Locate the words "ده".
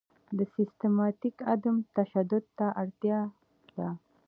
3.75-3.87